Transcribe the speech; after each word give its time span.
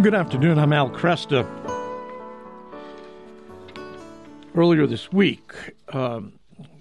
Good 0.00 0.14
afternoon. 0.14 0.60
I'm 0.60 0.72
Al 0.72 0.90
Kresta. 0.90 1.44
Earlier 4.54 4.86
this 4.86 5.10
week, 5.10 5.52
um, 5.88 6.38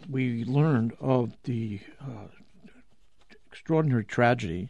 we 0.07 0.43
learned 0.43 0.95
of 0.99 1.35
the 1.43 1.79
uh, 1.99 2.27
extraordinary 3.47 4.05
tragedy 4.05 4.69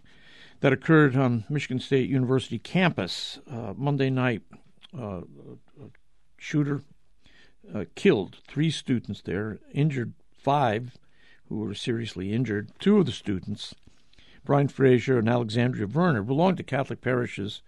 that 0.61 0.71
occurred 0.71 1.17
on 1.17 1.43
Michigan 1.49 1.81
State 1.81 2.09
University 2.09 2.57
campus 2.57 3.37
uh, 3.51 3.73
Monday 3.75 4.09
night. 4.09 4.43
Uh, 4.97 5.23
a 5.83 5.89
shooter 6.37 6.83
uh, 7.75 7.83
killed 7.95 8.37
three 8.47 8.71
students 8.71 9.21
there, 9.25 9.59
injured 9.73 10.13
five 10.41 10.95
who 11.49 11.57
were 11.57 11.73
seriously 11.73 12.31
injured. 12.31 12.71
Two 12.79 12.97
of 12.99 13.07
the 13.07 13.11
students, 13.11 13.75
Brian 14.45 14.69
Fraser 14.69 15.19
and 15.19 15.27
Alexandria 15.27 15.85
Verner, 15.85 16.23
belonged 16.23 16.55
to 16.55 16.63
Catholic 16.63 17.01
parishes, 17.01 17.61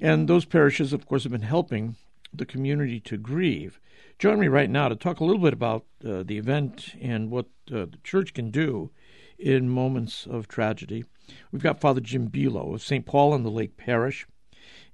and 0.00 0.28
those 0.28 0.44
parishes, 0.44 0.92
of 0.92 1.06
course, 1.06 1.22
have 1.24 1.32
been 1.32 1.42
helping 1.42 1.96
the 2.32 2.46
community 2.46 3.00
to 3.00 3.16
grieve. 3.16 3.80
Join 4.18 4.38
me 4.38 4.48
right 4.48 4.70
now 4.70 4.88
to 4.88 4.96
talk 4.96 5.20
a 5.20 5.24
little 5.24 5.42
bit 5.42 5.52
about 5.52 5.84
uh, 6.04 6.22
the 6.22 6.38
event 6.38 6.94
and 7.00 7.30
what 7.30 7.46
uh, 7.72 7.86
the 7.86 7.98
church 8.04 8.34
can 8.34 8.50
do 8.50 8.90
in 9.38 9.68
moments 9.68 10.26
of 10.26 10.46
tragedy. 10.46 11.04
We've 11.50 11.62
got 11.62 11.80
Father 11.80 12.00
Jim 12.00 12.28
Bilot 12.28 12.74
of 12.74 12.82
St. 12.82 13.06
Paul 13.06 13.32
on 13.32 13.42
the 13.42 13.50
Lake 13.50 13.76
Parish 13.76 14.26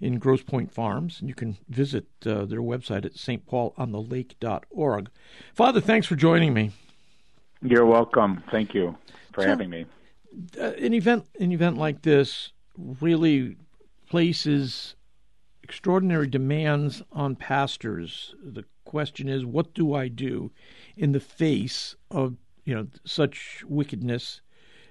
in 0.01 0.19
Grosse 0.19 0.43
Pointe 0.43 0.71
Farms, 0.73 1.19
and 1.21 1.29
you 1.29 1.35
can 1.35 1.57
visit 1.69 2.07
uh, 2.25 2.45
their 2.45 2.61
website 2.61 3.05
at 3.05 3.15
stpaulonthelake.org. 3.15 5.11
Father, 5.55 5.81
thanks 5.81 6.07
for 6.07 6.17
joining 6.17 6.53
me. 6.55 6.71
You're 7.63 7.87
welcome. 7.87 8.43
Thank 8.51 8.75
you 8.75 8.97
for 9.33 9.43
So- 9.43 9.49
having 9.49 9.71
me. 9.71 9.87
Uh, 10.61 10.73
an 10.73 10.93
event, 10.93 11.25
an 11.41 11.51
event 11.51 11.79
like 11.79 12.03
this, 12.03 12.53
really 12.77 13.57
places 14.11 14.95
extraordinary 15.67 16.29
demands 16.29 17.03
on 17.11 17.35
pastors. 17.35 18.37
The 18.41 18.65
question 18.85 19.29
is, 19.29 19.45
what 19.45 19.75
do 19.75 19.95
I 19.95 20.07
do 20.07 20.53
in 20.97 21.11
the 21.11 21.19
face 21.19 21.97
of 22.09 22.37
you 22.65 22.73
know 22.73 22.87
such 23.05 23.65
wickedness, 23.67 24.43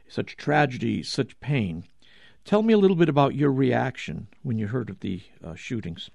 such 0.09 0.35
tragedy, 0.35 1.01
such 1.01 1.39
pain? 1.39 1.85
Tell 2.43 2.61
me 2.61 2.73
a 2.73 2.77
little 2.77 2.97
bit 2.97 3.07
about 3.07 3.35
your 3.35 3.53
reaction 3.53 4.27
when 4.43 4.59
you 4.59 4.67
heard 4.67 4.89
of 4.89 4.99
the 4.99 5.21
uh, 5.41 5.55
shootings. 5.55 6.09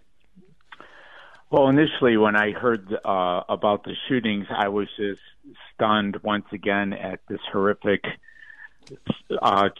Well, 1.51 1.69
initially, 1.69 2.19
when 2.19 2.37
I 2.37 2.53
heard 2.53 2.95
uh, 3.03 3.43
about 3.49 3.85
the 3.85 3.95
shootings, 4.09 4.47
I 4.55 4.69
was 4.69 4.89
just 4.99 5.23
stunned 5.75 6.19
once 6.23 6.45
again 6.53 6.93
at 6.93 7.21
this 7.31 7.41
horrific 7.51 8.05
uh, 9.41 9.71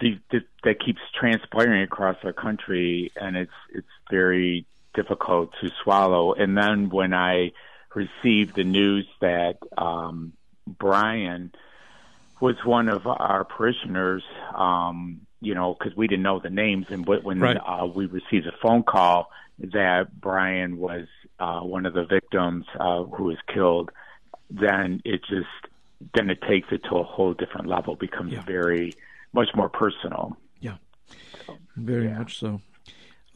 the, 0.00 0.18
the, 0.30 0.40
that 0.64 0.80
keeps 0.84 1.00
transpiring 1.18 1.82
across 1.82 2.16
our 2.24 2.32
country, 2.32 3.12
and 3.16 3.36
it's 3.36 3.52
it's 3.72 3.86
very 4.10 4.66
difficult 4.94 5.50
to 5.60 5.70
swallow. 5.82 6.32
And 6.34 6.56
then 6.56 6.88
when 6.90 7.12
I 7.14 7.52
received 7.94 8.56
the 8.56 8.64
news 8.64 9.06
that 9.20 9.58
um, 9.78 10.32
Brian 10.66 11.52
was 12.40 12.56
one 12.64 12.88
of 12.88 13.06
our 13.06 13.44
parishioners, 13.44 14.22
um, 14.54 15.20
you 15.40 15.54
know, 15.54 15.74
because 15.78 15.96
we 15.96 16.06
didn't 16.08 16.22
know 16.24 16.40
the 16.40 16.50
names, 16.50 16.86
and 16.90 17.04
wh- 17.06 17.24
when 17.24 17.40
Right. 17.40 17.56
uh, 17.56 17.86
we 17.86 18.06
received 18.06 18.46
a 18.46 18.52
phone 18.62 18.82
call 18.82 19.30
that 19.58 20.20
Brian 20.20 20.78
was 20.78 21.06
uh, 21.38 21.60
one 21.60 21.86
of 21.86 21.94
the 21.94 22.04
victims 22.04 22.66
uh, 22.78 23.04
who 23.04 23.24
was 23.24 23.36
killed, 23.52 23.90
then 24.50 25.00
it 25.04 25.20
just 25.28 25.46
then 26.14 26.28
it 26.28 26.42
takes 26.42 26.68
it 26.70 26.82
to 26.84 26.96
a 26.96 27.02
whole 27.04 27.32
different 27.34 27.66
level, 27.68 27.94
becomes 27.96 28.32
Yeah. 28.32 28.42
very 28.42 28.94
much 29.34 29.48
more 29.54 29.68
personal. 29.68 30.36
Yeah, 30.60 30.76
very 31.76 32.06
Yeah. 32.06 32.18
much 32.18 32.38
so. 32.38 32.60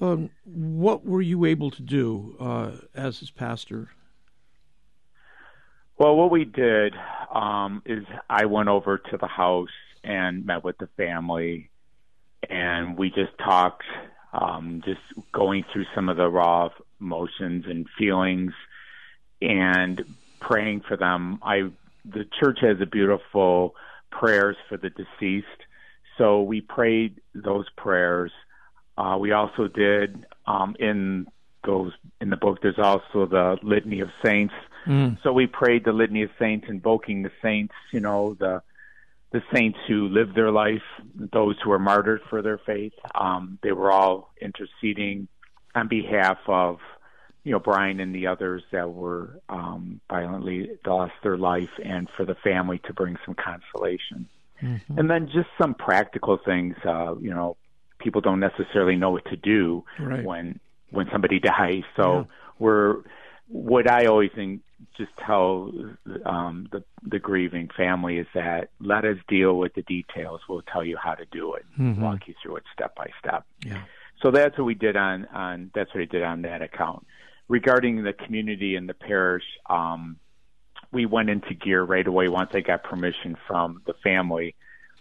Um, 0.01 0.31
what 0.45 1.05
were 1.05 1.21
you 1.21 1.45
able 1.45 1.71
to 1.73 1.83
do 1.83 2.37
uh, 2.39 2.71
as 2.95 3.19
his 3.19 3.31
pastor? 3.31 3.91
Well, 5.99 6.15
what 6.17 6.31
we 6.31 6.45
did 6.45 6.95
um, 7.35 7.83
is 7.85 8.05
I 8.31 8.45
went 8.47 8.69
over 8.69 8.99
to 8.99 9.17
the 9.17 9.27
house 9.27 9.69
and 10.05 10.47
met 10.47 10.63
with 10.63 10.79
the 10.79 10.87
family, 10.97 11.71
and 12.49 12.97
we 12.97 13.11
just 13.11 13.37
talked, 13.39 13.83
um, 14.33 14.83
just 14.85 15.01
going 15.33 15.65
through 15.73 15.87
some 15.97 16.09
of 16.09 16.17
the 16.17 16.29
raw 16.29 16.69
emotions 17.01 17.65
and 17.67 17.87
feelings, 17.99 18.53
and 19.43 20.05
praying 20.41 20.83
for 20.87 20.97
them. 20.97 21.41
I 21.43 21.71
the 22.05 22.25
church 22.41 22.61
has 22.61 22.81
a 22.81 22.87
beautiful 22.87 23.75
prayers 24.11 24.57
for 24.69 24.77
the 24.77 24.91
deceased, 24.91 25.47
so 26.19 26.43
we 26.43 26.61
prayed 26.61 27.21
those 27.35 27.67
prayers. 27.77 28.33
Uh, 28.99 29.17
we 29.19 29.33
also 29.33 29.69
did 29.69 30.27
um, 30.47 30.77
in 30.79 31.27
those 31.65 31.93
in 32.21 32.31
the 32.31 32.37
book. 32.37 32.59
There's 32.61 32.79
also 32.79 33.27
the 33.27 33.57
litany 33.63 34.01
of 34.01 34.11
saints. 34.25 34.55
Mm. 34.87 35.23
So 35.23 35.33
we 35.33 35.47
prayed 35.47 35.85
the 35.85 35.93
litany 35.93 36.23
of 36.25 36.31
saints, 36.39 36.67
invoking 36.69 37.23
the 37.23 37.31
saints, 37.41 37.75
you 37.93 38.01
know, 38.01 38.37
the 38.39 38.63
the 39.31 39.43
saints 39.55 39.79
who 39.87 40.09
lived 40.09 40.35
their 40.35 40.51
life, 40.51 40.83
those 41.15 41.57
who 41.63 41.71
were 41.71 41.79
martyred 41.79 42.23
for 42.31 42.41
their 42.43 42.59
faith. 42.59 42.95
Um, 43.15 43.59
they 43.63 43.73
were 43.73 43.93
all 43.93 44.33
interceding 44.41 45.29
on 45.75 45.87
behalf 45.87 46.39
of, 46.47 46.79
you 47.45 47.53
know, 47.53 47.59
Brian 47.59 48.01
and 48.01 48.15
the 48.15 48.27
others 48.27 48.63
that 48.73 48.91
were 48.91 49.39
um, 49.51 50.01
violently 50.09 50.71
lost 50.87 51.13
their 51.23 51.37
life, 51.37 51.71
and 51.85 52.09
for 52.17 52.25
the 52.25 52.37
family 52.37 52.81
to 52.87 52.95
bring 52.95 53.19
some 53.25 53.35
consolation. 53.35 54.29
Mhm. 54.63 54.99
And 54.99 55.11
then 55.11 55.27
just 55.29 55.49
some 55.61 55.75
practical 55.75 56.37
things, 56.45 56.77
uh, 56.85 57.15
you 57.21 57.31
know, 57.31 57.57
people 57.99 58.21
don't 58.21 58.41
necessarily 58.41 58.97
know 58.97 59.11
what 59.11 59.25
to 59.27 59.37
do 59.37 59.85
Right. 59.99 60.25
when 60.25 60.61
when 60.91 61.07
somebody 61.11 61.39
dies. 61.39 61.83
So 61.97 62.21
Yeah. 62.21 62.25
we're 62.59 62.97
what 63.49 63.91
I 63.91 64.07
always 64.07 64.31
think, 64.33 64.61
just 64.97 65.11
tell 65.19 65.73
um, 66.25 66.67
the 66.73 66.83
the 67.03 67.19
grieving 67.19 67.69
family 67.77 68.19
is 68.19 68.27
that 68.35 68.71
let 68.81 69.05
us 69.05 69.19
deal 69.29 69.59
with 69.59 69.75
the 69.75 69.83
details. 69.83 70.41
We'll 70.49 70.63
tell 70.63 70.85
you 70.85 70.97
how 70.97 71.15
to 71.15 71.25
do 71.27 71.55
it, 71.55 71.65
Mhm. 71.79 71.99
walk 71.99 72.29
you 72.29 72.35
through 72.43 72.57
it 72.57 72.65
step 72.73 72.95
by 72.95 73.11
step. 73.19 73.45
Yeah. 73.65 73.83
So 74.23 74.31
that's 74.31 74.57
what 74.59 74.65
we 74.65 74.75
did 74.75 74.97
on 74.97 75.27
on 75.27 75.71
that's 75.75 75.93
what 75.95 76.03
I 76.03 76.07
did 76.07 76.23
on 76.23 76.43
that 76.43 76.63
account. 76.63 77.07
Regarding 77.49 78.03
the 78.03 78.13
community 78.13 78.77
and 78.77 78.89
the 78.89 78.95
parish, 78.95 79.45
um, 79.71 80.19
we 80.91 81.07
went 81.07 81.31
into 81.31 81.55
gear 81.55 81.83
right 81.83 82.07
away 82.07 82.29
once 82.29 82.51
I 82.55 82.61
got 82.61 82.83
permission 82.83 83.37
from 83.47 83.83
the 83.87 83.95
family. 84.03 84.55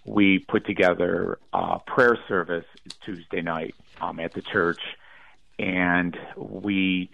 We 0.05 0.39
put 0.39 0.65
together 0.65 1.39
a 1.53 1.79
prayer 1.79 2.17
service 2.27 2.65
Tuesday 3.05 3.41
night 3.41 3.75
um, 3.99 4.19
at 4.19 4.33
the 4.33 4.41
church, 4.41 4.79
and 5.59 6.17
we, 6.35 7.09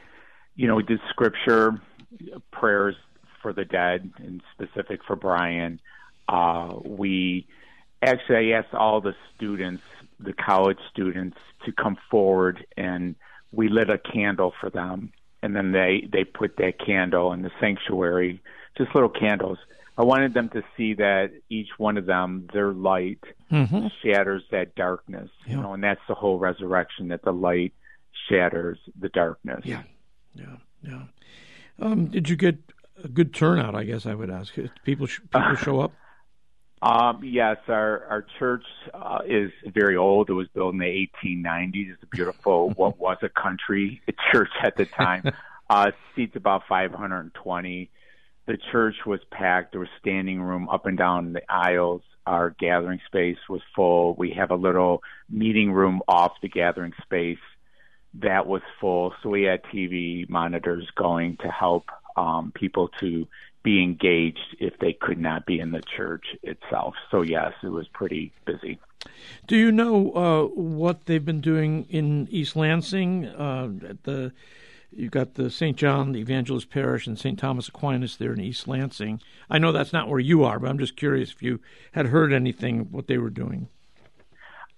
you 0.56 0.68
know, 0.68 0.76
we 0.76 0.84
did 0.84 1.00
scripture 1.10 1.82
prayers 2.52 2.96
for 3.42 3.54
the 3.54 3.66
dead, 3.66 4.12
and 4.18 4.42
specific 4.54 5.02
for 5.06 5.16
Brian. 5.16 5.80
Uh, 6.28 6.80
we 6.84 7.46
actually 8.02 8.54
I 8.54 8.58
asked 8.60 8.74
all 8.74 9.02
the 9.02 9.16
students, 9.36 9.84
the 10.20 10.34
college 10.34 10.80
students, 10.92 11.38
to 11.66 11.72
come 11.72 11.98
forward, 12.10 12.66
and 12.78 13.16
we 13.52 13.70
lit 13.70 13.90
a 13.90 13.98
candle 13.98 14.54
for 14.60 14.70
them, 14.70 15.12
and 15.44 15.56
then 15.56 15.74
they 15.74 16.08
they 16.12 16.24
put 16.24 16.58
that 16.58 16.80
candle 16.84 17.34
in 17.34 17.42
the 17.42 17.52
sanctuary, 17.60 18.42
just 18.78 18.94
little 18.94 19.10
candles. 19.10 19.58
I 19.98 20.04
wanted 20.04 20.34
them 20.34 20.50
to 20.50 20.64
see 20.76 20.96
that 20.96 21.32
each 21.50 21.70
one 21.78 21.98
of 21.98 22.06
them, 22.06 22.48
their 22.54 22.72
light 22.74 23.20
Mhm. 23.52 23.92
shatters 24.04 24.44
that 24.52 24.74
darkness, 24.76 25.30
you 25.46 25.56
know, 25.62 25.74
and 25.74 25.84
that's 25.84 26.02
the 26.08 26.16
whole 26.16 26.40
resurrection 26.40 27.10
that 27.10 27.22
the 27.22 27.32
light 27.34 27.74
shatters 28.28 28.80
the 29.00 29.10
darkness. 29.10 29.62
Yeah, 29.66 29.84
yeah, 30.34 30.56
yeah. 30.82 31.04
Um, 31.80 32.08
did 32.08 32.28
you 32.30 32.36
get 32.36 32.58
a 33.04 33.08
good 33.08 33.34
turnout? 33.34 33.76
I 33.76 33.84
guess 33.84 34.06
I 34.08 34.16
would 34.16 34.32
ask. 34.32 34.56
People, 34.84 35.06
sh- 35.06 35.20
people 35.32 35.56
show 35.56 35.80
up. 35.82 35.92
Um, 36.82 37.22
yes, 37.24 37.60
our 37.70 38.06
our 38.10 38.26
church 38.40 38.66
uh, 38.94 39.20
is 39.26 39.54
very 39.74 39.96
old. 39.96 40.30
It 40.30 40.34
was 40.34 40.50
built 40.50 40.74
in 40.74 40.80
the 40.80 41.08
1890s. 41.24 41.94
It's 41.94 42.04
a 42.04 42.08
beautiful 42.08 42.72
what 42.76 43.00
was 43.00 43.16
a 43.22 43.30
country 43.30 44.02
church 44.34 44.50
at 44.62 44.76
the 44.76 44.86
time. 44.86 45.32
uh, 45.70 45.92
seats 46.14 46.36
about 46.36 46.64
520. 46.68 47.90
The 48.46 48.58
church 48.72 48.96
was 49.06 49.22
packed. 49.32 49.72
There 49.72 49.80
was 49.80 49.90
standing 50.00 50.42
room 50.42 50.68
up 50.70 50.86
and 50.86 50.98
down 50.98 51.34
the 51.34 51.52
aisles. 51.52 52.02
Our 52.26 52.52
gathering 52.52 53.00
space 53.06 53.38
was 53.50 53.62
full. 53.76 54.16
We 54.16 54.32
have 54.32 54.52
a 54.52 54.56
little 54.56 55.02
meeting 55.30 55.72
room 55.72 56.02
off 56.08 56.34
the 56.42 56.50
gathering 56.50 56.94
space 57.04 57.40
that 58.16 58.46
was 58.46 58.62
full. 58.80 59.14
So 59.22 59.30
we 59.30 59.44
had 59.44 59.64
TV 59.64 60.30
monitors 60.30 60.88
going 60.96 61.38
to 61.38 61.50
help 61.50 61.90
um, 62.16 62.52
people 62.54 62.90
to 63.00 63.28
be 63.64 63.82
engaged 63.82 64.58
if 64.60 64.78
they 64.80 64.94
could 64.94 65.18
not 65.18 65.46
be 65.46 65.60
in 65.60 65.72
the 65.72 65.82
church 65.82 66.26
itself. 66.44 66.96
So 67.10 67.22
yes, 67.22 67.54
it 67.64 67.70
was 67.70 67.88
pretty 67.88 68.34
busy. 68.46 68.80
Do 69.48 69.58
you 69.58 69.72
know 69.72 70.12
uh, 70.12 70.44
what 70.54 71.06
they've 71.06 71.24
been 71.24 71.42
doing 71.42 71.86
in 71.90 72.28
East 72.30 72.56
Lansing? 72.56 73.26
Uh, 73.26 73.72
at 73.88 74.04
the 74.04 74.32
you've 74.96 75.12
got 75.12 75.36
the 75.36 75.50
St. 75.50 75.78
John 75.78 76.12
the 76.12 76.20
Evangelist 76.20 76.70
Parish 76.70 77.08
and 77.08 77.18
St. 77.18 77.38
Thomas 77.38 77.68
Aquinas 77.68 78.18
there 78.18 78.34
in 78.34 78.42
East 78.42 78.68
Lansing. 78.68 79.22
I 79.50 79.58
know 79.58 79.72
that's 79.72 79.94
not 79.94 80.08
where 80.08 80.20
you 80.20 80.44
are, 80.44 80.60
but 80.60 80.70
I'm 80.70 80.80
just 80.80 80.96
curious 80.96 81.32
if 81.32 81.42
you 81.42 81.60
had 81.94 82.08
heard 82.08 82.34
anything 82.34 82.88
what 82.92 83.08
they 83.08 83.18
were 83.18 83.30
doing. 83.30 83.68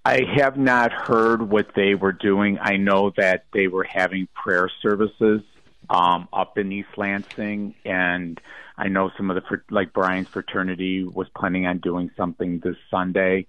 I 0.03 0.21
have 0.37 0.57
not 0.57 0.91
heard 0.91 1.49
what 1.49 1.73
they 1.75 1.95
were 1.95 2.11
doing. 2.11 2.59
I 2.61 2.77
know 2.77 3.11
that 3.17 3.45
they 3.53 3.67
were 3.67 3.83
having 3.83 4.27
prayer 4.35 4.69
services 4.81 5.41
um, 5.89 6.27
up 6.31 6.57
in 6.59 6.71
East 6.71 6.89
Lansing, 6.95 7.73
and 7.83 8.39
I 8.77 8.87
know 8.87 9.11
some 9.17 9.31
of 9.31 9.35
the 9.35 9.61
like 9.71 9.93
Brian's 9.93 10.27
fraternity 10.27 11.03
was 11.03 11.27
planning 11.35 11.65
on 11.65 11.79
doing 11.79 12.11
something 12.15 12.59
this 12.59 12.75
Sunday. 12.91 13.47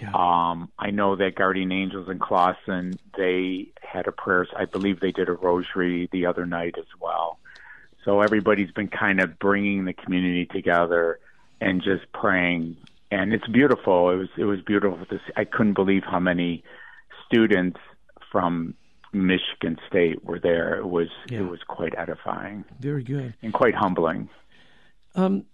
Yeah. 0.00 0.10
Um, 0.14 0.70
I 0.78 0.90
know 0.90 1.16
that 1.16 1.34
Guardian 1.34 1.70
Angels 1.70 2.08
in 2.08 2.18
Clawson 2.18 2.98
they 3.16 3.68
had 3.80 4.06
a 4.06 4.12
prayer. 4.12 4.46
I 4.56 4.64
believe 4.64 5.00
they 5.00 5.12
did 5.12 5.28
a 5.28 5.32
rosary 5.32 6.08
the 6.12 6.26
other 6.26 6.46
night 6.46 6.76
as 6.78 6.86
well. 7.00 7.38
So 8.04 8.20
everybody's 8.20 8.70
been 8.72 8.88
kind 8.88 9.20
of 9.20 9.38
bringing 9.38 9.84
the 9.84 9.92
community 9.92 10.46
together 10.46 11.20
and 11.60 11.82
just 11.82 12.10
praying 12.12 12.76
and 13.12 13.34
it's 13.34 13.46
beautiful. 13.46 14.10
It 14.10 14.16
was 14.16 14.28
it 14.36 14.44
was 14.44 14.60
beautiful 14.62 15.04
to 15.04 15.18
see. 15.18 15.32
I 15.36 15.44
couldn't 15.44 15.74
believe 15.74 16.02
how 16.02 16.18
many 16.18 16.64
students 17.26 17.78
from 18.32 18.74
Michigan 19.12 19.78
State 19.86 20.24
were 20.24 20.38
there. 20.38 20.78
It 20.78 20.88
was 20.88 21.08
yeah. 21.28 21.40
it 21.40 21.42
was 21.42 21.60
quite 21.68 21.94
edifying. 21.96 22.64
Very 22.80 23.04
good 23.04 23.34
and 23.42 23.52
quite 23.52 23.74
humbling. 23.74 24.30
Um, 25.14 25.44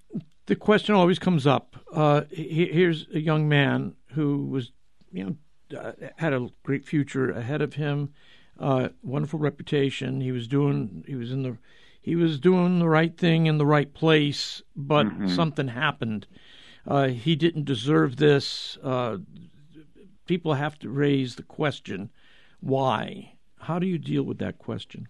the 0.48 0.56
question 0.56 0.94
always 0.94 1.18
comes 1.18 1.46
up. 1.46 1.76
Uh, 1.92 2.22
here's 2.30 3.06
a 3.14 3.20
young 3.20 3.48
man 3.48 3.94
who 4.12 4.46
was, 4.46 4.72
you 5.12 5.24
know, 5.24 5.78
uh, 5.78 5.92
had 6.16 6.32
a 6.32 6.48
great 6.62 6.84
future 6.84 7.30
ahead 7.30 7.62
of 7.62 7.74
him, 7.74 8.12
uh, 8.58 8.88
wonderful 9.02 9.38
reputation. 9.38 10.20
He 10.20 10.32
was 10.32 10.48
doing 10.48 11.04
he 11.06 11.14
was 11.14 11.30
in 11.30 11.42
the 11.42 11.56
he 12.00 12.16
was 12.16 12.40
doing 12.40 12.78
the 12.78 12.88
right 12.88 13.16
thing 13.16 13.46
in 13.46 13.58
the 13.58 13.66
right 13.66 13.92
place, 13.94 14.62
but 14.74 15.06
mm-hmm. 15.06 15.28
something 15.28 15.68
happened 15.68 16.26
uh, 16.88 17.08
he 17.08 17.36
didn't 17.36 17.66
deserve 17.66 18.16
this. 18.16 18.78
Uh, 18.82 19.18
people 20.26 20.54
have 20.54 20.78
to 20.78 20.88
raise 20.88 21.36
the 21.36 21.42
question 21.42 22.10
why? 22.60 23.34
How 23.60 23.78
do 23.78 23.86
you 23.86 23.98
deal 23.98 24.24
with 24.24 24.38
that 24.38 24.58
question? 24.58 25.06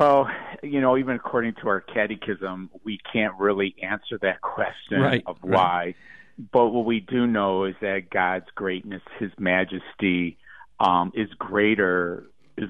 Well, 0.00 0.30
you 0.62 0.80
know, 0.80 0.96
even 0.96 1.14
according 1.14 1.56
to 1.60 1.68
our 1.68 1.82
catechism, 1.82 2.70
we 2.84 2.98
can't 3.12 3.34
really 3.38 3.74
answer 3.82 4.18
that 4.22 4.40
question 4.40 4.98
right, 4.98 5.22
of 5.26 5.36
why. 5.42 5.84
Right. 5.84 5.96
But 6.52 6.68
what 6.68 6.86
we 6.86 7.00
do 7.00 7.26
know 7.26 7.66
is 7.66 7.74
that 7.82 8.08
God's 8.08 8.46
greatness, 8.54 9.02
His 9.18 9.30
majesty, 9.38 10.38
um, 10.80 11.12
is 11.14 11.28
greater 11.38 12.24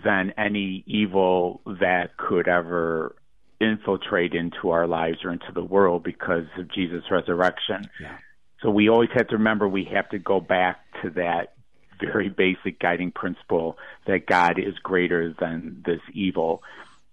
than 0.05 0.35
any 0.37 0.83
evil 0.89 1.61
that 1.65 2.17
could 2.17 2.49
ever 2.49 3.15
infiltrate 3.61 4.35
into 4.35 4.71
our 4.71 4.89
lives 4.89 5.19
or 5.25 5.31
into 5.31 5.53
the 5.55 5.63
world 5.63 6.03
because 6.03 6.47
of 6.59 6.69
Jesus' 6.73 7.05
resurrection. 7.13 7.89
Yeah. 8.01 8.17
So 8.61 8.71
we 8.71 8.89
always 8.89 9.11
have 9.15 9.29
to 9.29 9.37
remember 9.37 9.69
we 9.69 9.89
have 9.95 10.09
to 10.09 10.19
go 10.19 10.41
back 10.41 10.81
to 11.03 11.11
that 11.11 11.55
very 12.01 12.29
basic 12.29 12.81
guiding 12.81 13.13
principle 13.13 13.79
that 14.07 14.27
God 14.27 14.59
is 14.59 14.75
greater 14.83 15.33
than 15.39 15.83
this 15.87 16.01
evil 16.13 16.63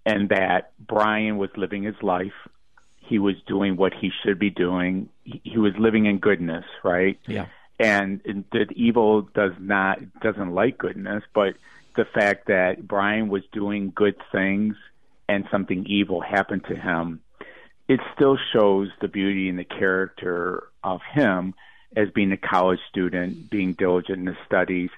and 0.04 0.28
that 0.30 0.72
Brian 0.78 1.38
was 1.38 1.50
living 1.56 1.82
his 1.82 2.00
life. 2.02 2.32
He 2.96 3.18
was 3.18 3.36
doing 3.46 3.76
what 3.76 3.92
he 3.94 4.10
should 4.22 4.38
be 4.38 4.50
doing. 4.50 5.08
He, 5.24 5.40
he 5.44 5.58
was 5.58 5.72
living 5.78 6.06
in 6.06 6.18
goodness, 6.18 6.64
right? 6.82 7.18
Yeah. 7.26 7.46
And, 7.78 8.20
and 8.24 8.44
that 8.52 8.72
evil 8.72 9.22
does 9.22 9.52
not 9.58 9.98
doesn't 10.20 10.52
like 10.52 10.78
goodness, 10.78 11.22
but 11.32 11.54
the 11.96 12.04
fact 12.04 12.46
that 12.48 12.86
Brian 12.86 13.28
was 13.28 13.42
doing 13.52 13.92
good 13.94 14.16
things 14.32 14.76
and 15.28 15.44
something 15.50 15.86
evil 15.86 16.20
happened 16.20 16.64
to 16.68 16.76
him, 16.76 17.20
it 17.88 18.00
still 18.14 18.38
shows 18.52 18.88
the 19.00 19.08
beauty 19.08 19.48
and 19.48 19.58
the 19.58 19.64
character 19.64 20.64
of 20.82 21.00
him 21.12 21.54
as 21.96 22.10
being 22.10 22.32
a 22.32 22.36
college 22.36 22.80
student, 22.90 23.50
being 23.50 23.72
diligent 23.72 24.18
in 24.18 24.26
his 24.26 24.36
studies, 24.46 24.90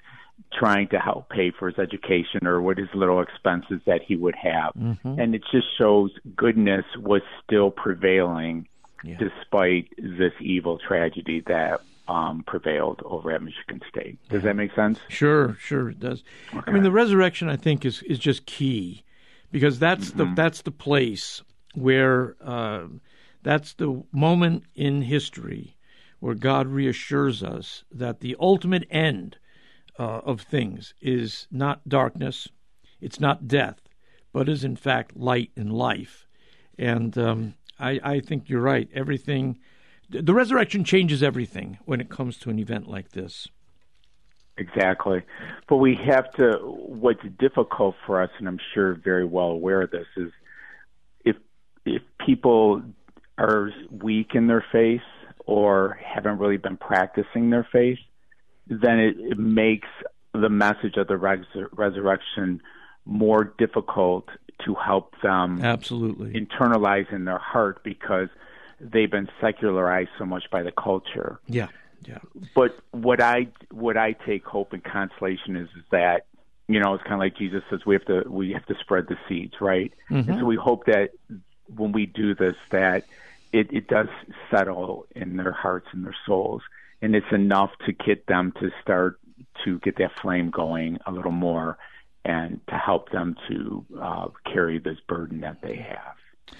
trying 0.53 0.87
to 0.89 0.99
help 0.99 1.29
pay 1.29 1.51
for 1.51 1.69
his 1.69 1.79
education 1.79 2.45
or 2.45 2.61
what 2.61 2.77
his 2.77 2.89
little 2.93 3.21
expenses 3.21 3.81
that 3.85 4.01
he 4.01 4.15
would 4.15 4.35
have. 4.35 4.73
Mm-hmm. 4.73 5.19
And 5.19 5.35
it 5.35 5.43
just 5.51 5.67
shows 5.77 6.11
goodness 6.35 6.85
was 6.97 7.21
still 7.43 7.71
prevailing 7.71 8.67
yeah. 9.03 9.17
despite 9.17 9.89
this 9.97 10.33
evil 10.39 10.79
tragedy 10.85 11.43
that 11.47 11.81
um, 12.07 12.43
prevailed 12.45 13.01
over 13.05 13.31
at 13.31 13.41
Michigan 13.41 13.81
State. 13.89 14.19
Does 14.29 14.41
yeah. 14.41 14.49
that 14.49 14.55
make 14.55 14.73
sense? 14.75 14.99
Sure, 15.07 15.55
sure 15.59 15.89
it 15.89 15.99
does. 15.99 16.23
Okay. 16.53 16.63
I 16.67 16.71
mean, 16.71 16.83
the 16.83 16.91
resurrection, 16.91 17.49
I 17.49 17.55
think, 17.55 17.85
is 17.85 18.01
is 18.03 18.19
just 18.19 18.45
key 18.45 19.03
because 19.51 19.79
that's 19.79 20.09
mm-hmm. 20.09 20.17
the 20.17 20.35
that's 20.35 20.61
the 20.63 20.71
place 20.71 21.41
where 21.73 22.35
uh, 22.43 22.87
that's 23.43 23.73
the 23.73 24.03
moment 24.11 24.63
in 24.75 25.03
history 25.03 25.77
where 26.19 26.35
God 26.35 26.67
reassures 26.67 27.43
us 27.43 27.83
that 27.91 28.19
the 28.19 28.35
ultimate 28.39 28.87
end 28.91 29.37
uh, 30.01 30.21
of 30.25 30.41
things 30.41 30.95
is 30.99 31.47
not 31.51 31.87
darkness, 31.87 32.47
it's 32.99 33.19
not 33.19 33.47
death, 33.47 33.81
but 34.33 34.49
is 34.49 34.63
in 34.63 34.75
fact 34.75 35.15
light 35.15 35.51
and 35.55 35.71
life. 35.71 36.25
And 36.75 37.15
um, 37.19 37.53
I, 37.79 37.99
I 38.03 38.19
think 38.19 38.49
you're 38.49 38.61
right. 38.61 38.89
Everything, 38.95 39.59
the 40.09 40.33
resurrection 40.33 40.83
changes 40.83 41.21
everything 41.21 41.77
when 41.85 42.01
it 42.01 42.09
comes 42.09 42.37
to 42.39 42.49
an 42.49 42.57
event 42.57 42.89
like 42.89 43.09
this. 43.11 43.47
Exactly. 44.57 45.21
But 45.69 45.75
we 45.75 45.95
have 46.03 46.31
to, 46.31 46.53
what's 46.63 47.23
difficult 47.37 47.93
for 48.07 48.23
us, 48.23 48.31
and 48.39 48.47
I'm 48.47 48.59
sure 48.73 48.95
very 48.95 49.25
well 49.25 49.51
aware 49.51 49.83
of 49.83 49.91
this, 49.91 50.07
is 50.17 50.31
if, 51.23 51.35
if 51.85 52.01
people 52.25 52.81
are 53.37 53.69
weak 53.91 54.31
in 54.33 54.47
their 54.47 54.65
faith 54.71 55.01
or 55.45 55.99
haven't 56.03 56.39
really 56.39 56.57
been 56.57 56.77
practicing 56.77 57.51
their 57.51 57.67
faith, 57.71 57.99
then 58.79 58.99
it, 58.99 59.15
it 59.19 59.37
makes 59.37 59.87
the 60.33 60.49
message 60.49 60.97
of 60.97 61.07
the 61.07 61.17
res- 61.17 61.45
resurrection 61.73 62.61
more 63.05 63.53
difficult 63.57 64.29
to 64.65 64.75
help 64.75 65.13
them 65.21 65.63
absolutely 65.63 66.33
internalize 66.33 67.11
in 67.11 67.25
their 67.25 67.39
heart 67.39 67.83
because 67.83 68.29
they've 68.79 69.11
been 69.11 69.29
secularized 69.39 70.09
so 70.17 70.25
much 70.25 70.43
by 70.51 70.63
the 70.63 70.71
culture. 70.71 71.39
Yeah. 71.47 71.67
Yeah. 72.07 72.19
But 72.55 72.79
what 72.91 73.21
I 73.21 73.47
what 73.69 73.97
I 73.97 74.13
take 74.13 74.43
hope 74.45 74.73
and 74.73 74.83
consolation 74.83 75.55
is, 75.55 75.69
is 75.77 75.83
that 75.91 76.25
you 76.67 76.79
know 76.79 76.95
it's 76.95 77.03
kind 77.03 77.13
of 77.13 77.19
like 77.19 77.37
Jesus 77.37 77.63
says 77.69 77.81
we 77.85 77.93
have 77.93 78.05
to 78.05 78.23
we 78.27 78.53
have 78.53 78.65
to 78.67 78.75
spread 78.79 79.07
the 79.07 79.17
seeds, 79.29 79.53
right? 79.61 79.93
Mm-hmm. 80.09 80.31
And 80.31 80.39
so 80.39 80.45
we 80.45 80.55
hope 80.55 80.85
that 80.85 81.11
when 81.75 81.91
we 81.91 82.05
do 82.07 82.33
this, 82.33 82.55
that 82.71 83.05
it, 83.53 83.71
it 83.71 83.87
does 83.87 84.07
settle 84.49 85.05
in 85.15 85.37
their 85.37 85.51
hearts 85.51 85.87
and 85.91 86.05
their 86.05 86.15
souls, 86.25 86.61
and 87.01 87.15
it's 87.15 87.31
enough 87.31 87.71
to 87.85 87.93
get 87.93 88.27
them 88.27 88.53
to 88.59 88.71
start 88.81 89.19
to 89.65 89.79
get 89.79 89.97
that 89.97 90.11
flame 90.21 90.49
going 90.49 90.97
a 91.05 91.11
little 91.11 91.31
more, 91.31 91.77
and 92.23 92.61
to 92.67 92.75
help 92.75 93.11
them 93.11 93.35
to 93.49 93.85
uh, 93.99 94.27
carry 94.51 94.79
this 94.79 94.97
burden 95.07 95.41
that 95.41 95.61
they 95.61 95.75
have. 95.75 96.55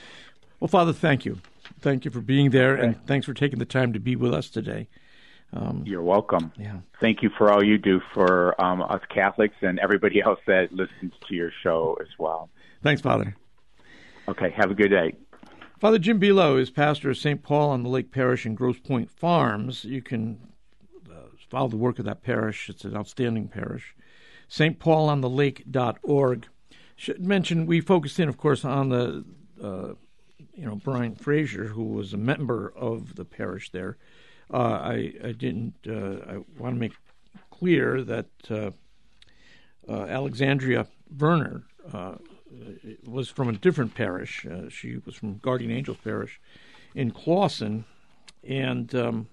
Well, 0.60 0.68
Father, 0.68 0.94
thank 0.94 1.26
you. 1.26 1.40
Thank 1.80 2.06
you 2.06 2.12
for 2.12 2.22
being 2.22 2.52
there, 2.52 2.76
and 2.76 3.04
thanks 3.08 3.26
for 3.26 3.34
taking 3.34 3.60
the 3.60 3.66
time 3.66 3.94
to 3.94 4.00
be 4.00 4.16
with 4.16 4.34
us 4.34 4.50
today. 4.50 4.88
Um, 5.54 5.84
You're 5.86 6.04
welcome. 6.04 6.52
Yeah. 6.58 6.78
Thank 7.00 7.22
you 7.22 7.30
for 7.38 7.52
all 7.52 7.64
you 7.64 7.78
do 7.78 8.02
for 8.14 8.60
um, 8.62 8.82
us 8.82 9.02
Catholics 9.14 9.56
and 9.62 9.80
everybody 9.80 10.22
else 10.22 10.40
that 10.48 10.72
listens 10.72 11.14
to 11.28 11.36
your 11.36 11.52
show 11.62 11.98
as 12.00 12.08
well. 12.18 12.50
Thanks, 12.82 13.02
Father. 13.02 13.36
Okay. 14.28 14.52
Have 14.52 14.72
a 14.72 14.74
good 14.74 14.90
day. 14.90 15.14
Father 15.82 15.98
Jim 15.98 16.20
Bilot 16.20 16.62
is 16.62 16.70
pastor 16.70 17.10
of 17.10 17.18
St. 17.18 17.42
Paul 17.42 17.72
on 17.72 17.82
the 17.82 17.90
Lake 17.90 18.12
Parish 18.12 18.46
in 18.46 18.54
Grosse 18.54 18.78
Pointe 18.78 19.10
Farms. 19.10 19.84
You 19.84 20.04
can 20.04 20.38
uh, 21.10 21.30
follow 21.50 21.70
the 21.70 21.76
work 21.76 21.98
of 21.98 22.06
that 22.06 22.22
parish. 22.22 22.70
It's 22.70 22.86
an 22.86 22.96
outstanding 22.96 23.48
parish. 23.48 23.96
stpaulonthelake.org. 24.48 26.48
Should 26.96 27.26
mention 27.26 27.66
we 27.66 27.82
focused 27.82 28.20
in, 28.20 28.30
of 28.30 28.38
course, 28.38 28.64
on 28.64 28.90
the 28.90 29.26
uh, 29.60 29.94
you 30.54 30.68
know 30.68 30.76
Brian 30.76 31.16
Fraser, 31.16 31.66
who 31.66 31.86
was 31.86 32.14
a 32.14 32.18
member 32.18 32.72
of 32.76 33.16
the 33.16 33.26
parish 33.26 33.72
there. 33.72 33.98
Uh, 34.54 34.80
I, 34.84 35.14
I, 35.24 35.32
didn't. 35.32 35.74
Uh, 35.88 36.18
I 36.32 36.34
want 36.60 36.76
to 36.76 36.80
make 36.80 36.94
clear 37.50 38.04
that 38.04 38.28
uh, 38.52 38.70
Alexandria 39.90 40.86
Verner 41.10 41.64
was 43.06 43.30
from 43.30 43.50
a 43.50 43.54
different 43.54 43.96
parish. 43.96 44.46
she 44.70 44.98
was 45.06 45.16
from 45.16 45.38
Guardian 45.38 45.72
Angels 45.72 45.98
Parish 46.04 46.40
in 46.96 47.12
Clawson, 47.12 47.86
and 48.48 48.94
um, 48.96 49.28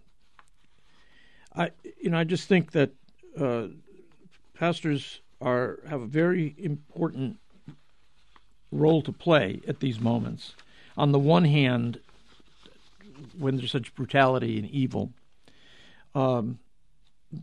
I, 1.55 1.71
you 2.01 2.11
know, 2.11 2.19
I 2.19 2.25
just 2.25 2.49
think 2.49 2.73
that 2.73 2.91
pastors 4.55 5.21
are 5.41 5.79
have 5.89 6.01
a 6.01 6.07
very 6.07 6.55
important 6.59 7.39
role 8.73 9.03
to 9.03 9.13
play 9.13 9.61
at 9.67 9.81
these 9.81 10.01
moments. 10.01 10.55
On 10.97 11.13
the 11.13 11.19
one 11.19 11.45
hand, 11.45 12.01
when 13.39 13.57
there's 13.57 13.71
such 13.71 13.95
brutality 13.95 14.59
and 14.59 14.69
evil, 14.69 15.13
um, 16.15 16.59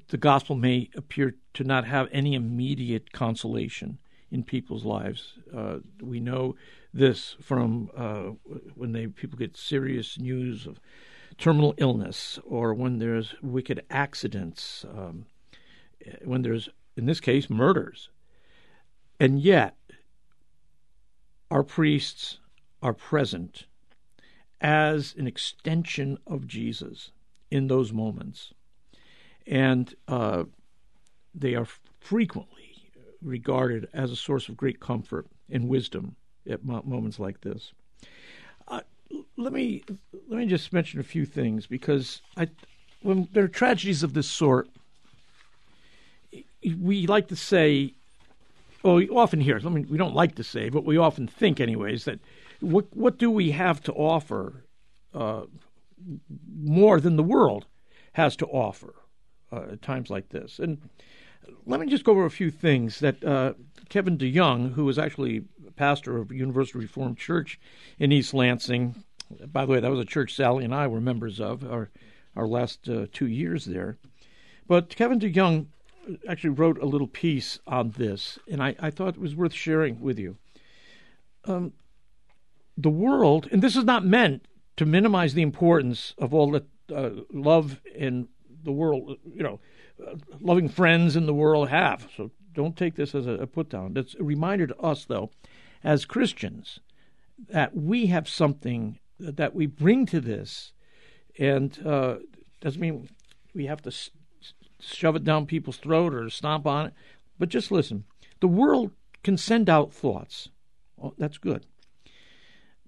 the 0.10 0.18
gospel 0.18 0.56
may 0.56 0.90
appear 0.96 1.36
to 1.54 1.64
not 1.64 1.86
have 1.86 2.10
any 2.12 2.34
immediate 2.34 3.12
consolation 3.14 3.98
in 4.36 4.44
people's 4.44 4.84
lives. 4.84 5.40
Uh, 5.56 5.78
we 6.02 6.20
know 6.20 6.56
this 6.94 7.38
from 7.42 7.90
uh, 7.96 8.32
when 8.76 8.92
they 8.92 9.08
people 9.08 9.40
get 9.40 9.56
serious 9.56 10.20
news 10.20 10.68
of 10.68 10.78
terminal 11.38 11.74
illness 11.78 12.38
or 12.46 12.74
when 12.74 13.00
there's 13.00 13.34
wicked 13.42 13.82
accidents, 13.90 14.84
um, 14.94 15.26
when 16.26 16.42
there's, 16.42 16.68
in 16.98 17.06
this 17.06 17.22
case, 17.22 17.50
murders. 17.50 18.10
And 19.22 19.40
yet, 19.40 19.78
our 21.50 21.64
priests 21.64 22.40
are 22.84 22.94
present 22.94 23.68
as 24.60 25.16
an 25.18 25.28
extension 25.28 26.18
of 26.28 26.46
Jesus 26.46 27.12
in 27.50 27.68
those 27.68 27.94
moments. 27.94 28.54
And 29.48 29.96
uh, 30.10 30.44
they 31.34 31.56
are 31.56 31.68
frequently 32.02 32.65
regarded 33.22 33.88
as 33.94 34.12
a 34.12 34.16
source 34.16 34.50
of 34.50 34.58
great 34.58 34.80
comfort 34.80 35.28
and 35.50 35.68
wisdom 35.68 36.16
at 36.50 36.64
moments 36.64 37.20
like 37.20 37.42
this. 37.42 37.74
Uh, 38.68 38.82
let 39.38 39.54
me 39.54 39.84
let 40.28 40.38
me 40.38 40.46
just 40.46 40.74
mention 40.74 41.00
a 41.00 41.04
few 41.04 41.26
things 41.26 41.68
because 41.68 42.22
I, 42.38 42.50
when 43.02 43.28
there 43.34 43.44
are 43.44 43.48
tragedies 43.48 44.04
of 44.04 44.14
this 44.14 44.28
sort, 44.28 44.70
we 46.64 47.06
like 47.08 47.28
to 47.28 47.36
say, 47.36 47.94
well, 48.84 48.96
we 48.96 49.10
often 49.10 49.42
hear. 49.42 49.60
I 49.64 49.70
mean, 49.70 49.88
we 49.90 49.98
don't 49.98 50.16
like 50.16 50.36
to 50.36 50.44
say, 50.44 50.70
but 50.70 50.86
we 50.86 50.98
often 50.98 51.28
think, 51.28 51.60
anyways, 51.60 52.06
that 52.06 52.20
what 52.60 52.86
what 52.96 53.18
do 53.18 53.30
we 53.30 53.52
have 53.52 53.82
to 53.84 53.94
offer 53.94 54.64
uh, 55.14 55.44
more 56.56 57.00
than 57.00 57.16
the 57.16 57.24
world 57.24 57.66
has 58.14 58.36
to 58.38 58.46
offer 58.48 58.96
uh, 59.52 59.74
at 59.74 59.82
times 59.82 60.10
like 60.10 60.30
this? 60.30 60.60
And 60.60 60.90
let 61.66 61.80
me 61.80 61.88
just 61.88 62.04
go 62.04 62.12
over 62.12 62.26
a 62.26 62.32
few 62.32 62.52
things 62.52 63.00
that 63.00 63.24
uh, 63.24 63.54
Kevin 63.90 64.18
DeYoung, 64.18 64.74
who 64.74 64.86
was 64.86 65.00
actually 65.00 65.46
pastor 65.76 66.18
of 66.18 66.32
University 66.32 66.80
Reformed 66.80 67.18
Church 67.18 67.60
in 68.00 68.12
East 68.12 68.34
Lansing, 68.34 69.04
by 69.48 69.66
the 69.66 69.72
way, 69.72 69.80
that 69.80 69.92
was 69.92 70.00
a 70.00 70.06
church 70.06 70.36
Sally 70.36 70.64
and 70.64 70.74
I 70.74 70.88
were 70.88 71.02
members 71.02 71.40
of 71.40 71.64
our 71.70 71.90
our 72.36 72.48
last 72.48 72.90
uh, 72.90 73.08
two 73.14 73.28
years 73.28 73.64
there. 73.64 73.98
But 74.68 74.90
Kevin 74.90 75.20
DeYoung 75.20 75.68
actually 76.28 76.50
wrote 76.50 76.78
a 76.82 76.86
little 76.86 77.08
piece 77.08 77.60
on 77.66 77.92
this, 77.92 78.38
and 78.52 78.62
I, 78.62 78.76
I 78.78 78.90
thought 78.90 79.16
it 79.16 79.22
was 79.22 79.36
worth 79.36 79.54
sharing 79.54 80.02
with 80.02 80.20
you. 80.20 80.36
Um, 81.46 81.72
the 82.78 82.90
world, 82.90 83.48
and 83.54 83.62
this 83.62 83.78
is 83.78 83.86
not 83.86 84.06
meant 84.06 84.48
to 84.76 84.86
minimize 84.86 85.34
the 85.34 85.44
importance 85.44 86.14
of 86.18 86.34
all 86.34 86.52
that 86.52 86.66
uh, 86.94 87.12
love 87.32 87.80
in 87.96 88.28
the 88.64 88.74
world, 88.74 89.18
you 89.34 89.44
know, 89.44 89.62
loving 90.40 90.70
friends 90.70 91.16
in 91.16 91.26
the 91.26 91.34
world 91.34 91.70
have. 91.70 92.08
So 92.16 92.32
don't 92.54 92.78
take 92.78 92.96
this 92.96 93.14
as 93.16 93.28
a, 93.28 93.32
a 93.32 93.48
put 93.48 93.70
down. 93.70 93.94
It's 93.96 94.16
a 94.16 94.24
reminder 94.24 94.68
to 94.68 94.78
us, 94.78 95.06
though, 95.06 95.32
as 95.84 96.06
Christians, 96.06 96.80
that 97.50 97.76
we 97.76 98.08
have 98.08 98.30
something 98.30 99.00
that 99.20 99.56
we 99.56 99.66
bring 99.66 100.06
to 100.08 100.20
this, 100.20 100.74
and 101.40 101.86
uh, 101.86 102.16
doesn't 102.62 102.82
mean 102.82 103.10
we 103.54 103.66
have 103.66 103.82
to 103.84 103.90
s- 103.90 104.10
shove 104.80 105.16
it 105.16 105.24
down 105.24 105.46
people's 105.46 105.78
throat 105.78 106.14
or 106.14 106.30
stomp 106.30 106.66
on 106.66 106.88
it, 106.88 106.94
but 107.40 107.50
just 107.50 107.72
listen. 107.72 108.06
The 108.42 108.48
world 108.48 108.92
can 109.24 109.38
send 109.38 109.70
out 109.70 109.94
thoughts. 109.94 110.50
Well, 110.98 111.14
that's 111.18 111.38
good. 111.38 111.66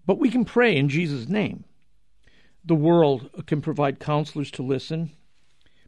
But 0.05 0.19
we 0.19 0.29
can 0.29 0.45
pray 0.45 0.75
in 0.75 0.87
Jesus' 0.87 1.27
name. 1.27 1.65
The 2.63 2.75
world 2.75 3.29
can 3.45 3.61
provide 3.61 3.99
counselors 3.99 4.51
to 4.51 4.63
listen, 4.63 5.11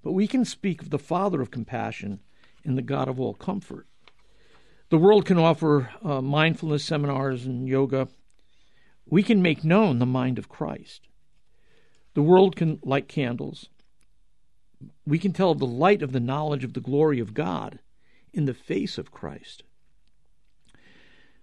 but 0.03 0.13
we 0.13 0.27
can 0.27 0.45
speak 0.45 0.81
of 0.81 0.89
the 0.89 0.99
Father 0.99 1.41
of 1.41 1.51
compassion 1.51 2.19
and 2.63 2.77
the 2.77 2.81
God 2.81 3.07
of 3.07 3.19
all 3.19 3.33
comfort. 3.33 3.87
The 4.89 4.97
world 4.97 5.25
can 5.25 5.37
offer 5.37 5.91
uh, 6.03 6.21
mindfulness 6.21 6.83
seminars 6.83 7.45
and 7.45 7.67
yoga. 7.67 8.07
We 9.05 9.23
can 9.23 9.41
make 9.41 9.63
known 9.63 9.99
the 9.99 10.05
mind 10.05 10.39
of 10.39 10.49
Christ. 10.49 11.07
The 12.15 12.21
world 12.21 12.55
can 12.55 12.79
light 12.83 13.07
candles. 13.07 13.69
We 15.05 15.19
can 15.19 15.33
tell 15.33 15.53
the 15.53 15.65
light 15.65 16.01
of 16.01 16.11
the 16.11 16.19
knowledge 16.19 16.63
of 16.63 16.73
the 16.73 16.81
glory 16.81 17.19
of 17.19 17.33
God 17.33 17.79
in 18.33 18.45
the 18.45 18.53
face 18.53 18.97
of 18.97 19.11
Christ. 19.11 19.63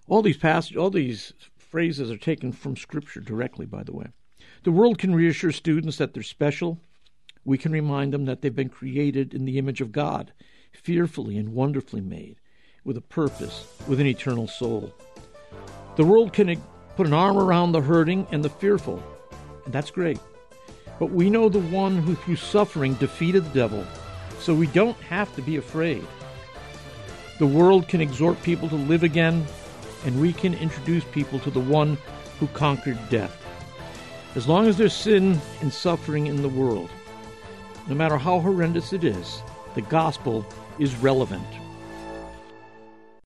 All 0.08 0.22
these 0.22 0.36
passages, 0.36 0.76
all 0.76 0.90
these 0.90 1.32
phrases 1.56 2.10
are 2.10 2.16
taken 2.16 2.52
from 2.52 2.76
Scripture 2.76 3.20
directly, 3.20 3.66
by 3.66 3.82
the 3.82 3.92
way. 3.92 4.06
The 4.62 4.72
world 4.72 4.98
can 4.98 5.14
reassure 5.14 5.52
students 5.52 5.98
that 5.98 6.14
they're 6.14 6.22
special. 6.22 6.80
We 7.46 7.58
can 7.58 7.70
remind 7.70 8.12
them 8.12 8.24
that 8.24 8.42
they've 8.42 8.54
been 8.54 8.68
created 8.68 9.32
in 9.32 9.44
the 9.44 9.56
image 9.56 9.80
of 9.80 9.92
God, 9.92 10.32
fearfully 10.72 11.38
and 11.38 11.54
wonderfully 11.54 12.00
made, 12.00 12.40
with 12.84 12.96
a 12.96 13.00
purpose, 13.00 13.72
with 13.86 14.00
an 14.00 14.06
eternal 14.08 14.48
soul. 14.48 14.92
The 15.94 16.04
world 16.04 16.32
can 16.32 16.60
put 16.96 17.06
an 17.06 17.14
arm 17.14 17.38
around 17.38 17.70
the 17.70 17.80
hurting 17.80 18.26
and 18.32 18.44
the 18.44 18.50
fearful, 18.50 19.00
and 19.64 19.72
that's 19.72 19.92
great. 19.92 20.18
But 20.98 21.12
we 21.12 21.30
know 21.30 21.48
the 21.48 21.60
one 21.60 21.98
who 21.98 22.16
through 22.16 22.34
suffering 22.34 22.94
defeated 22.94 23.44
the 23.44 23.54
devil, 23.60 23.86
so 24.40 24.52
we 24.52 24.66
don't 24.66 25.00
have 25.02 25.32
to 25.36 25.42
be 25.42 25.56
afraid. 25.56 26.04
The 27.38 27.46
world 27.46 27.86
can 27.86 28.00
exhort 28.00 28.42
people 28.42 28.68
to 28.70 28.74
live 28.74 29.04
again, 29.04 29.46
and 30.04 30.20
we 30.20 30.32
can 30.32 30.54
introduce 30.54 31.04
people 31.04 31.38
to 31.40 31.50
the 31.52 31.60
one 31.60 31.96
who 32.40 32.48
conquered 32.48 32.98
death. 33.08 33.40
As 34.34 34.48
long 34.48 34.66
as 34.66 34.76
there's 34.76 34.94
sin 34.94 35.40
and 35.60 35.72
suffering 35.72 36.26
in 36.26 36.42
the 36.42 36.48
world, 36.48 36.90
no 37.86 37.94
matter 37.94 38.16
how 38.16 38.40
horrendous 38.40 38.92
it 38.92 39.04
is, 39.04 39.42
the 39.74 39.82
gospel 39.82 40.44
is 40.78 40.96
relevant. 40.96 41.46